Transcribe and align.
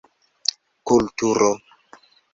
Kulturo: 0.87 1.51